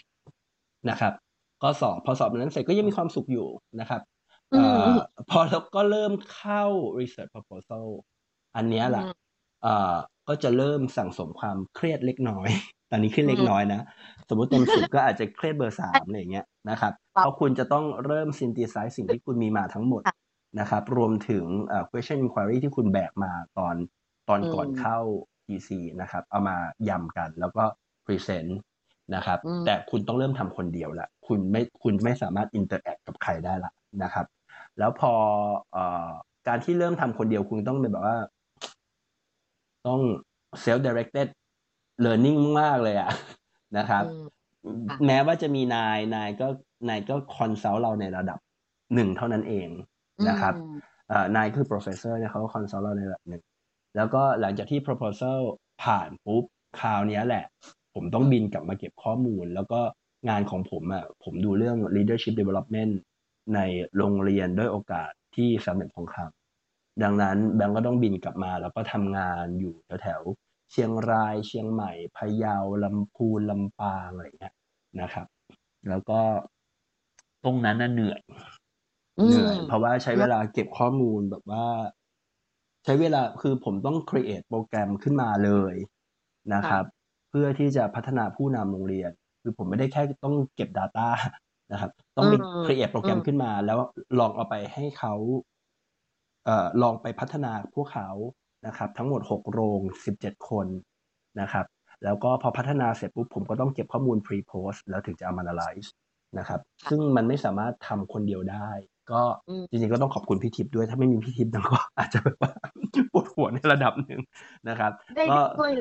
[0.90, 1.14] นะครับ
[1.62, 3.48] ก็สอบ พอสอบนั้นเสร็จก็ยังมีความสุขอยู่
[3.80, 4.00] นะครับ
[4.54, 4.88] อืมเอ่อ
[5.30, 6.64] พอเราก็เริ่มเข้า
[6.98, 7.86] research proposal
[8.56, 9.12] อันเนี้ยแหละอืม
[9.62, 9.94] เอ่อ
[10.28, 12.48] ก็จะเริ่มสั่งสมความเครียดเล็กน้อย
[12.90, 13.80] ตอนนี้เครียดเล็กน้อยนะ
[14.28, 20.14] สมมติเต็มสิบก็อาจจะเครียดเบอร์สามอะไรอย่างเงี้ยนะครับครับ เพราะคุณจะต้องเริ่ม synthesize สิ่งที่คุณมีมาทั้งหมดค่ะ
[20.60, 23.76] นะครับ รวมถึงเอ่อ question inquiry ที่คุณแบกมาตอน
[24.28, 24.98] ตอนก่อนอืมเข้า
[25.46, 26.56] TC นะครับ เอามา
[26.88, 27.64] ยำกันแล้วก็
[28.06, 28.50] present
[29.14, 34.26] นะครับอืมแต่คุณต้องเริ่มทำคนเดียวละ คุณไม่คุณไม่สามารถ interact กับใครได้ละนะครับ
[34.78, 35.12] แล้วพอ
[35.72, 36.08] เอ่อ
[36.48, 38.18] การที่เริ่มทำคนเดียวคุณต้องเป็นแบบว่า
[39.86, 40.00] ต้อง
[40.64, 41.28] self directed
[42.04, 43.10] learning มากเลยอะ
[43.78, 44.04] นะครับ
[44.64, 46.46] อืมค่ะแม้ว่าจะมีนายนายก็
[46.88, 48.38] นายก็คอนซัลท์เราในระดับ
[48.94, 49.68] หนึ่งเท่านั้นเอง
[50.28, 50.74] นะครับอืม
[51.10, 53.42] อ่านายคือ professor เนี่ยเขาก็ consult เราในระดับหนึ่ง
[53.96, 55.38] แล้วก็หลังจากที่ proposal
[55.82, 56.44] ผ่านปุ๊บ
[56.80, 57.44] คราวเนี้ยแหละ
[57.94, 59.80] ผมต้องบินกลับมาเก็บข้อมูล แล้วก็
[60.28, 62.92] งานของผมอะผมดูเรื่อง leadership development
[63.54, 63.60] ใน
[63.96, 74.54] โรงเรียนด้อยโอกาสที่สามเหลี่ยมทองคำดังนั้นแบงก์ก็ต้องบินกลับมา แล้วก็ทำงานอยู่แถวๆเชียงรายเชียงใหม่พะเยาลำพูนลำปางอะไรอย่างเงี้ย
[75.00, 75.26] นะครับ
[75.88, 76.20] แล้วก็
[77.44, 78.20] ตรงนั้นน่ะเหนื่อย
[79.26, 81.66] เหนื่อย เพราะว่าใช้เวลาเก็บข้อมูลแบบว่า
[82.84, 85.74] ใช้เวลาคือผมต้อง create โปรแกรมขึ้นมาเลย
[86.54, 86.84] นะครับ
[87.30, 89.10] เพื่อที่จะพัฒนาผู้นำโรงเรียน
[89.42, 91.08] คือผมไม่ได้แค่ต้องเก็บ Data
[91.74, 93.78] นะครับ ต้องมีอืม create โปรแกรมอืมขึ้นมา แล้ว
[94.18, 95.14] ลองเอาไปให้เขา
[96.44, 98.08] เอ่อลองไปพัฒนาพวกเขา
[98.66, 99.80] นะครับ ทั้งหมด 6 โรง
[100.14, 100.66] 17 คน
[101.40, 101.66] นะครับ
[102.04, 105.88] แล้วก็พอพัฒนาเสร็จปุ๊บผมก็ต้องเก็บข้อมูล pre post แล้วถึงจะเอามา analyze
[106.38, 108.70] นะครับค่ะซึ่งมันไม่สามารถทำคนเดียวได้
[109.12, 112.52] ก็อืมจริงๆก็ต้องขอบคุณพี่ทิพย์ด้วย ถ้าไม่มีพี่ทิพย์ก็อาจจะแบบว่า
[113.12, 114.20] ปวดหัวในระดับหนึ่ง
[114.68, 115.72] นะครับได้ก็ช่วย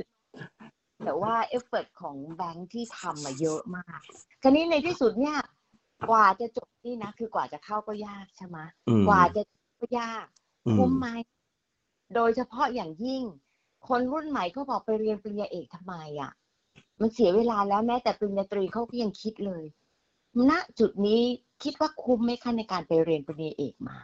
[1.06, 4.00] แต่ว่าเอฟเฟกของแบงค์ที่ทำมาเยอะมาก
[4.44, 5.38] คราวนี้ในที่สุดเนี่ย
[6.10, 9.42] กว่าจะจบนี่นะ คือกว่าจะเข้าก็ยากใช่ไหมอืมกว่าจะ
[9.80, 10.26] ก็ยาก
[10.68, 11.08] อืมคุ้มไหม
[12.16, 13.24] โดยเฉพาะอย่างยิ่ง
[13.88, 16.32] คนรุ่นใหม่เขาบอกไปเรียนปริญญาเอกทำไมอะ
[17.00, 19.64] มันเสียเวลาแล้วแม้แต่ปริญญาตรีเขาก็ยังคิดเลย
[20.50, 21.22] ณจุดนี้
[21.64, 23.98] คิดว่าคุ้มไหมคะในการไปเรียนปริญญาเอกมา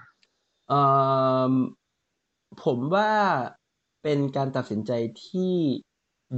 [0.70, 0.82] เอ่
[1.52, 1.54] อ
[2.64, 3.12] ผมว่า
[4.04, 4.92] เป็นการตัดสินใจ
[5.26, 5.56] ที่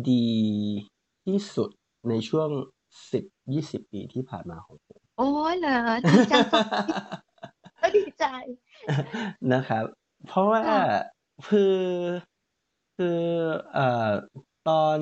[0.09, 0.31] ดี
[1.25, 1.69] ที่สุด
[2.09, 2.49] ในช่วง
[3.11, 5.77] สิบยี่สิบปีที่ผ่านมาของผมโอ้ยเหรอ
[6.09, 6.35] ดีใจ
[7.81, 8.25] ก็ดีใจ
[9.53, 9.85] นะครับ
[10.27, 10.85] เพราะว่าค่ะ
[11.49, 11.77] คือ
[12.97, 13.19] คือ
[13.73, 14.11] เอ่อ
[14.69, 14.97] ตอน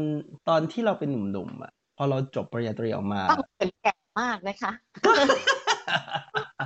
[0.49, 4.71] ตอนที่เราเป็นหนุ่มๆอะ พอเราจบปริญญาตรีออกมาต้องเป็นแก่มากนะคะ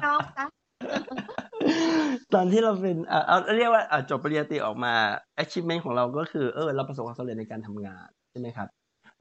[0.06, 0.46] น้องคะ
[2.34, 4.94] ตอนที่เราเป็นเอ่อเอาเรียกว่าอะจบปริญญาตรีออกมา
[5.44, 8.70] achievement ของเราก็คือเออเราประสบความสำเร็จในการทำงานใช่ไหมครับ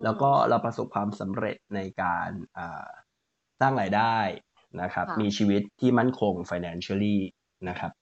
[0.05, 2.89] แล้วก็เราประสบความสำเร็จในการอ่า
[3.63, 4.19] สร้างรายได้
[4.83, 7.19] นะครับค่ะมีชีวิตที่มั่นคง financially
[7.69, 7.93] นะครับ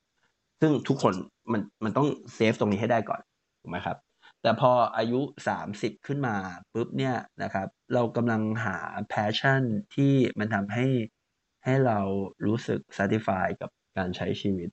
[0.61, 1.15] ซึ่งทุกคน
[1.53, 3.21] มันมันต้องเซฟตรงนี้ให้ได้ก่อน
[3.61, 3.97] ถูกไหมครับ
[4.43, 5.21] แต่พออายุ
[5.61, 6.37] 30 ขึ้นมา
[6.73, 8.77] ปุ๊บเนี่ยนะครับ เรากำลังหา
[9.13, 9.63] passion
[9.95, 10.87] ที่มันทำให้
[11.65, 11.99] ให้เรา
[12.47, 14.69] รู้สึก satisfy กับการใช้ชีวิต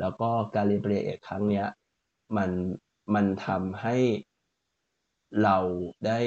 [0.00, 1.66] แล้วก็การเรียนปริญญาเอกครั้งเนี้ย
[2.36, 2.50] มัน
[3.14, 3.96] มันทำให้
[5.44, 5.58] เรา
[6.06, 6.18] ได้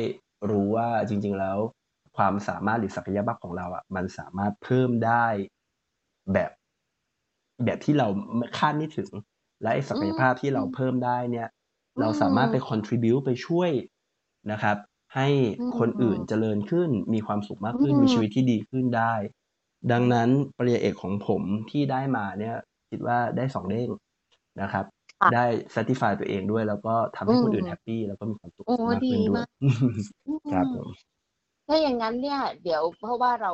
[0.50, 1.58] รู้ว่าจริง ๆ แล้ว
[2.19, 5.25] ความสามารถหรือศักยภาพของเราอะ มันสามารถเพิ่มได้
[6.34, 6.51] แบบ
[7.65, 8.08] แบบที่เรา
[8.58, 9.10] คาดไม่ถึง
[9.62, 11.47] และไอ้ศักยภาพที่เราเพิ่มได้เนี่ย
[11.99, 13.71] เราสามารถไป contribute ไปช่วย
[14.51, 14.77] นะครับ
[15.15, 15.27] ให้
[15.79, 19.13] คนอื่นเจริญขึ้น มีความสุขมากขึ้น มีชีวิตที่ดีขึ้นได้
[19.91, 22.55] ดังนั้นปริญญาเอกของผมที่ได้มาเนี่ย
[22.89, 23.89] คิดว่าได้สองเด้ง
[24.62, 24.86] นะครับ
[25.21, 25.43] ค่ะได้
[25.75, 29.47] satisfy ตัวเองด้วย แล้วก็ทำให้คนอื่นอืมแฮปปี้แล้วก็มีความสุขโอ้มากขึ้นดีด้วมายก
[30.51, 30.88] ครับผม
[31.71, 33.53] ถ้าอย่างนั้นเนี่ย เดี๋ยวเพราะว่าเรา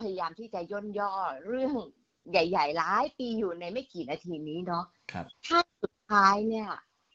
[0.00, 1.12] พยายามที่จะย่นย่อ
[1.46, 1.74] เรื่อง
[2.30, 6.68] ใหญ่ๆหลายปีอยู่ในไม่กี่นาทีนี้เนาะครับถ้าสุดท้ายเนี่ย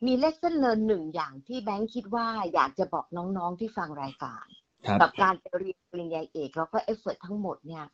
[0.06, 4.46] มีเล s เ o นเ l ิ a นหนึ่งอย่างที่แบงค์คิดว่าอยากจะบอกน้องๆที่ฟังรายการ
[4.86, 7.86] ครับกับการไปเรียนปริญญาเอกแล้วก็ effort ทั้งหมดเนี่ย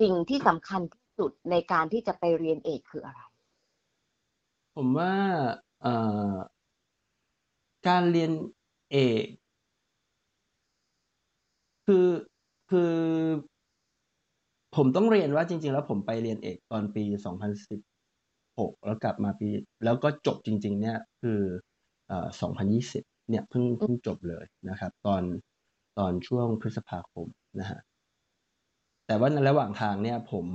[0.00, 3.20] สิ่งที่สำคัญที่สุดในการที่จะไปเรียนเอกคืออะไร
[4.76, 5.14] ผมว่า
[5.82, 5.94] เอ่
[6.32, 6.34] อ
[7.88, 8.32] การเรียน
[8.90, 9.24] เอก
[11.92, 12.10] คือ
[12.70, 12.92] คือ
[14.76, 19.48] ผมต้องเรียนว่าจริง ๆ แล้วผมไปเรียนเอกตอนปี 2016 แล้วกลับมาปี
[19.84, 21.40] แล้วก็จบจริง ๆ เนี่ยคือ
[22.08, 25.22] เอ่อ2020 เนี่ยเพิ่งเพิ่งจบเลยนะครับ ตอน
[25.98, 27.26] ตอนช่วงพฤษภาคม
[27.60, 27.80] นะฮะ
[29.06, 30.46] แต่ว่าในระหว่างทางเนี่ย ผม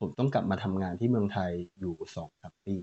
[0.00, 2.76] ผมต้องกลับมาทำงานที่เมืองไทยอยู่สองสามปี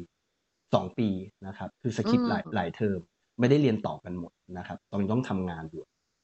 [0.74, 1.10] สองปี
[1.48, 3.00] นะครับ คือสคริปต์หลายอืมหลายเทอม
[3.40, 5.84] ไม่ได้เรียนต่อกันหมดนะครับตอนต้องทำงานอยู่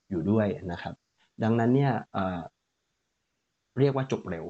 [0.09, 0.95] อยู่ด้วยนะครับ
[1.43, 2.39] ดังนั้นเนี่ยเอ่อ
[3.79, 4.45] เรียกว่าจบเร็ว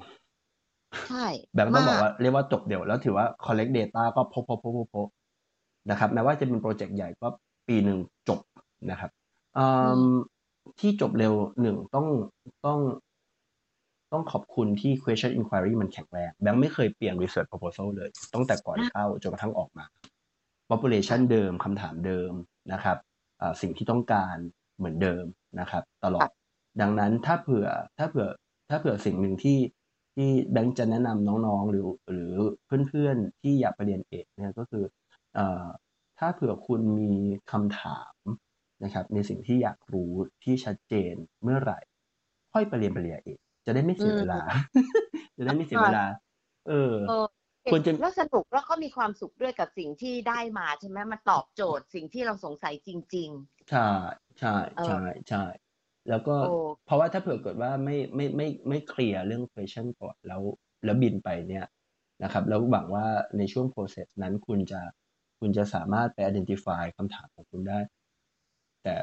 [1.10, 5.08] ใช่แบบต้องบอกว่าเรียกว่าจบเร็วแล้วถือว่า collect data ก็พบพบพบพบพบ
[5.90, 7.28] นะครับแม้ว่าจะเป็นโปรเจกต์ใหญ่ก็
[7.68, 8.40] ปีหนึ่งจบ
[8.92, 9.12] นะครับ
[9.58, 9.66] อื
[10.12, 10.14] ม
[10.80, 12.08] ที่จบเร็วหนึ่งต้อง
[12.66, 12.80] ต้อง
[14.12, 19.86] ต้องขอบคุณที่ question inquiry มันแข็งแรงแบงค์ไม่เคยเปลี่ยน research proposal เลยตั้งแต่ก่อนเข้าจนกระทั่งออกมา
[20.70, 22.32] population เดิมคำถามเดิม
[22.74, 22.98] นะครับ
[23.42, 24.36] อ่าสิ่งที่ต้องการ
[24.78, 25.26] เหมือนเดิม
[25.60, 26.30] นะครับ ตลอด
[26.82, 28.28] ดังนั้นถ้าเผื่อถ้าเผื่อ
[28.70, 29.60] ถ้าเผื่อสิ่งหนึ่งที่
[30.16, 32.34] ที่แบงค์จะแนะนำน้องๆ หรือหรือ
[32.66, 34.84] เพื่อนๆที่อยากไปเรียนเอกเนี่ยก็คือ
[35.36, 35.66] เอ่อ
[36.20, 37.14] ถ้าเผื่อคุณมี
[37.52, 38.14] คำถาม
[38.84, 40.12] นะครับในสิ่งที่อยากรู้
[40.44, 41.14] ที่ชัดเจน
[41.44, 41.80] เมื่อไหร่
[42.54, 44.42] ค่อยไปเรียนปริญญาเอกจะได้ไม่เสียเวลา
[45.38, 46.06] จะได้ไม่เสียเวลา
[46.68, 47.26] เออเออ
[47.72, 53.30] ควรจะแล้วสนุกแล้วก็มีความสุขด้วยกับสิ่งที่ได้มาใช่ไหมมันตอบโจทย์สิ่งที่เราสงสัยจริง
[53.70, 53.90] ใช่
[54.40, 55.44] ใช่เออใช่ใช่
[56.10, 56.48] แล้วก็โอ้
[56.86, 60.42] เพราะว่าถ้าเผื่อเกิดว่าไม่ไม่ไม่ไม่เคลียร์เรื่อง question ก่อนแล้ว
[60.86, 61.66] แล้วบินไปเนี่ย
[62.24, 63.06] นะครับ แล้วหวังว่า
[63.38, 64.82] ในช่วง process นั้นคุณจะ
[65.40, 67.80] คุณจะสามารถไป identify คำถามของคุณได้
[68.84, 68.96] แต่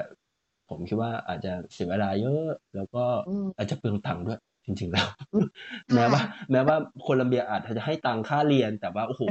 [0.69, 2.45] ผมคิดว่าอาจจะเสียเวลาเยอะ
[2.77, 5.47] แล้วก็อืมอาจจะเปลืองตังค์ด้วย จริง ๆ แล้วอืม
[5.95, 9.23] แม้ว่าค่ะแม้ว่าโคลัมเบียอาจจะให้ตังค่าเรียน แต่ว่าโอ้โห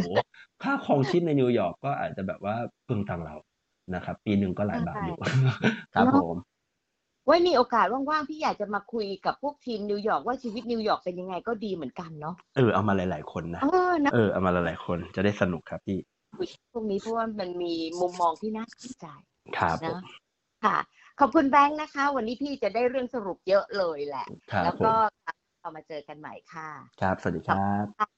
[0.63, 2.55] ค่าครองชีพในนิวยอร์กก็อาจจะแบบว่า
[2.85, 3.35] เปลืองตังค์เรา
[3.95, 5.17] นะครับ ปีหนึ่งก็หลายบาทอยู่
[5.95, 6.35] ครับผม
[7.25, 15.99] ไว้มีโอกาสว่างๆพี่อยากจะมาคุยกับพวกทีมนิวยอร์กว่าชีวิตนิวยอร์กเป็นยังไงก็ดีเหมือนกันเนาะเออเอามาหลายๆคนนะเออนะเออเอามาหลายๆคนจะได้สนุกครับพี่
[16.37, 19.05] คุยพวกนี้เพราะว่ามันมีมุมมองที่น่าสนใจ
[19.57, 19.99] ครับผนะม
[20.63, 20.77] ค่ะ
[21.19, 24.91] ขอบคุณแบงค์นะคะ วันนี้พี่จะได้เรื่องสรุปเยอะเลยแหละครับแล้วผก็ม
[25.61, 26.69] เรามาเจอกันใหม่ค่ะ
[27.01, 28.13] ครับ สวัสดีครับ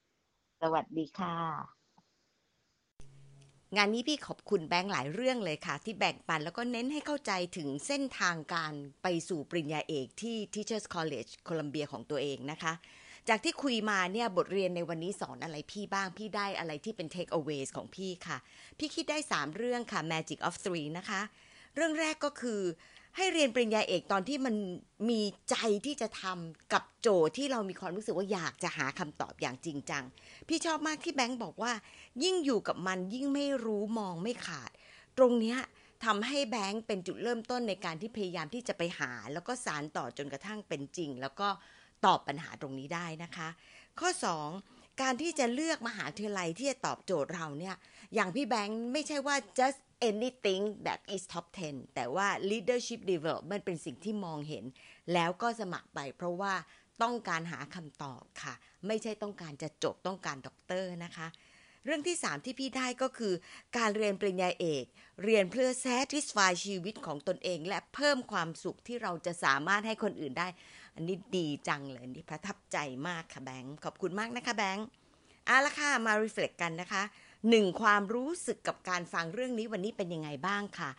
[0.60, 1.75] สวัสดีค่ะ
[3.74, 12.72] งานนี้พี่ขอบคุณแบงค์หลายเรื่องเลยค่ะ ที่แบ่งปันแล้วก็เน้นให้เข้าใจถึงเส้นทางการไปสู่ปริญญาเอกที่ Teachers College โคลัมเบียของตัวเองนะคะ
[13.28, 18.36] จากที่คุยมาเนี่ยบทเรียนในวันนี้สอนอะไรพี่บ้าง พี่ได้อะไรที่เป็น take aways ของพี่ค่ะ
[18.78, 21.20] พี่คิดได้ 3 เรื่องค่ะ Magic of Three นะคะ
[21.74, 22.60] เรื่องแรกก็คือ
[23.16, 24.54] ให้เรียนปริญญาเอกตอนที่มัน
[25.10, 30.04] มีใจที่จะทำกับโจทย์ที่เรามีความรู้สึกว่าอยากจะหาคำตอบอย่างจริงจัง
[30.48, 31.72] พี่ชอบมากที่แบงค์บอกว่า
[32.24, 34.70] ยิ่งอยู่กับมันยิ่งไม่รู้มองไม่ขาด
[35.18, 35.58] ตรงเนี้ย
[36.04, 41.48] ทำให้แบงค์เป็นจุดเริ่มต้นในการที่พยายามที่จะไปหา แล้วก็สารต่อจนกระทั่งเป็นจริง แล้วก็
[42.04, 43.48] ตอบปัญหาตรงนี้ได้นะคะ
[44.00, 44.10] ข้อ
[44.54, 47.76] 2 การที่จะเลือกมหาวิทยาลัยที่จะตอบโจทย์เราเนี่ย
[48.14, 49.78] อย่างพี่แบงค์ไม่ใช่ว่า just
[50.10, 54.64] anything that is top 10 แต่ว่า leadership development เป็นสิ่งที่มองเห็น
[55.12, 56.54] แล้วก็สมัครไปเพราะว่า
[57.02, 58.54] ต้องการหาคำตอบค่ะ
[58.86, 61.26] ไม่ใช่ต้องการจะจบต้องการด็อกเตอร์นะคะ
[61.84, 63.34] เรื่องที่ 3 ที่พี่ได้ก็คือ
[63.76, 64.84] การเรียนปริญญาเอก
[65.24, 70.48] เรียนเพื่อ satisfy ชีวิตของตนเอง และเพิ่มความสุขที่เราจะสามารถให้คนอื่นได้
[70.94, 72.78] อันนี้ดีจังเลยนนี่ประทับใจ
[73.08, 74.86] มากค่ะแบงค์ขอบคุณมากนะคะแบงค์
[75.46, 77.02] เอาละค่ะมา reflect กันนะคะ
[77.50, 80.90] หนึ่งความรู้สึกกับการฟังเรื่องนี้วันนี้เป็นยังไงบ้างค่ะ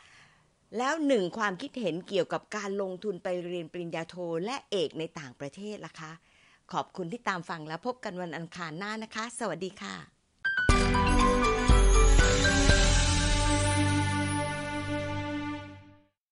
[0.78, 6.12] แล้วหนึ่งความคิดเห็นเกี่ยวกับการลงทุนไปเรียนปริญญาโทและเอกในต่างประเทศล่ะคะ
[6.72, 10.17] ขอบคุณที่ตามฟังแล้วพบกันวันอังคารหน้านะคะ สวัสดีค่ะ